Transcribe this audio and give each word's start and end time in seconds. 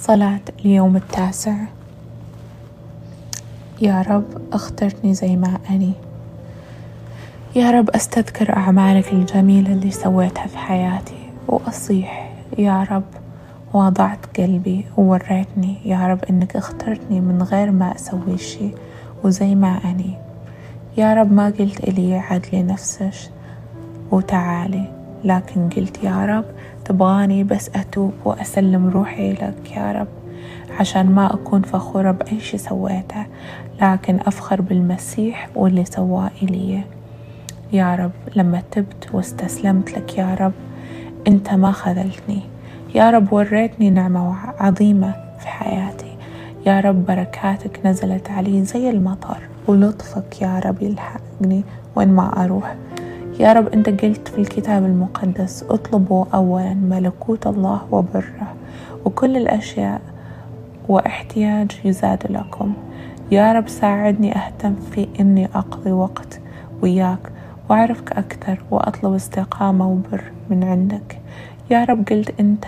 صلاة 0.00 0.40
اليوم 0.64 0.96
التاسع. 0.96 1.54
يا 3.80 4.02
رب 4.02 4.24
اخترتني 4.52 5.14
زي 5.14 5.36
ما 5.36 5.58
أني. 5.70 5.92
يا 7.56 7.70
رب 7.70 7.90
أستذكر 7.90 8.56
أعمالك 8.56 9.12
الجميلة 9.12 9.72
اللي 9.72 9.90
سويتها 9.90 10.46
في 10.46 10.58
حياتي 10.58 11.30
وأصيح 11.48 12.32
يا 12.58 12.82
رب 12.90 13.04
وضعت 13.74 14.40
قلبي 14.40 14.84
ووريتني 14.96 15.76
يا 15.84 16.06
رب 16.06 16.24
إنك 16.24 16.56
اخترتني 16.56 17.20
من 17.20 17.42
غير 17.42 17.70
ما 17.70 17.94
أسوي 17.94 18.38
شي 18.38 18.70
وزي 19.24 19.54
ما 19.54 19.80
أني. 19.84 20.14
يا 20.96 21.14
رب 21.14 21.32
ما 21.32 21.46
قلت 21.46 21.88
إلي 21.88 22.18
عدلي 22.18 22.62
نفسك 22.62 23.30
وتعالي. 24.10 24.97
لكن 25.24 25.68
قلت 25.68 26.04
يا 26.04 26.26
رب 26.26 26.44
تبغاني 26.84 27.44
بس 27.44 27.70
أتوب 27.74 28.12
وأسلم 28.24 28.88
روحي 28.88 29.32
لك 29.32 29.76
يا 29.76 29.92
رب 29.92 30.08
عشان 30.80 31.06
ما 31.06 31.34
أكون 31.34 31.62
فخورة 31.62 32.10
بأي 32.10 32.40
شي 32.40 32.58
سويته 32.58 33.26
لكن 33.82 34.18
أفخر 34.26 34.60
بالمسيح 34.60 35.48
واللي 35.54 35.84
سواه 35.84 36.30
إلي. 36.42 36.80
يا 37.72 37.94
رب 37.94 38.10
لما 38.36 38.62
تبت 38.70 39.08
واستسلمت 39.12 39.98
لك 39.98 40.18
يا 40.18 40.34
رب 40.40 40.52
أنت 41.28 41.52
ما 41.54 41.72
خذلتني. 41.72 42.40
يا 42.94 43.10
رب 43.10 43.32
وريتني 43.32 43.90
نعمة 43.90 44.34
عظيمة 44.58 45.14
في 45.40 45.48
حياتي. 45.48 46.16
يا 46.66 46.80
رب 46.80 47.06
بركاتك 47.06 47.80
نزلت 47.86 48.30
علي 48.30 48.64
زي 48.64 48.90
المطر 48.90 49.38
ولطفك 49.66 50.42
يا 50.42 50.58
رب 50.58 50.82
يلحقني 50.82 51.62
وين 51.96 52.08
ما 52.08 52.44
أروح. 52.44 52.74
يا 53.40 53.52
رب 53.52 53.68
أنت 53.68 53.88
قلت 53.88 54.28
في 54.28 54.38
الكتاب 54.38 54.84
المقدس 54.84 55.64
اطلبوا 55.70 56.24
أولا 56.34 56.74
ملكوت 56.74 57.46
الله 57.46 57.80
وبره 57.90 58.54
وكل 59.04 59.36
الأشياء 59.36 60.00
واحتياج 60.88 61.70
يزاد 61.84 62.32
لكم. 62.32 62.72
يا 63.30 63.52
رب 63.52 63.68
ساعدني 63.68 64.36
أهتم 64.36 64.74
في 64.74 65.08
إني 65.20 65.48
أقضي 65.54 65.92
وقت 65.92 66.40
وياك 66.82 67.32
وأعرفك 67.70 68.12
أكثر 68.12 68.62
وأطلب 68.70 69.14
استقامة 69.14 69.88
وبر 69.88 70.24
من 70.50 70.64
عندك. 70.64 71.18
يا 71.70 71.84
رب 71.84 72.08
قلت 72.08 72.40
أنت 72.40 72.64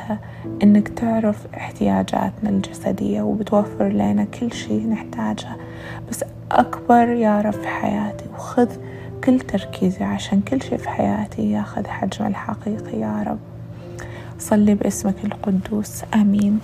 إنك 0.62 0.88
تعرف 0.88 1.46
احتياجاتنا 1.54 2.50
الجسدية 2.50 3.22
وبتوفر 3.22 3.88
لنا 3.88 4.24
كل 4.24 4.52
شيء 4.52 4.88
نحتاجه. 4.88 5.56
بس 6.10 6.24
أكبر 6.52 7.08
يا 7.08 7.40
رب 7.40 7.52
في 7.52 7.68
حياتي 7.68 8.24
وخذ 8.34 8.68
كل 9.24 9.40
تركيزي 9.40 10.04
عشان 10.04 10.40
كل 10.40 10.62
شيء 10.62 10.78
في 10.78 10.88
حياتي 10.88 11.50
ياخذ 11.50 11.86
حجمه 11.86 12.28
الحقيقي 12.28 12.98
يا 12.98 13.22
رب. 13.26 13.38
صلي 14.38 14.74
باسمك 14.74 15.24
القدوس 15.24 16.02
آمين. 16.14 16.60